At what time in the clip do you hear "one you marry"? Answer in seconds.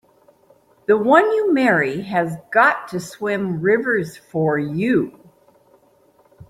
0.97-2.01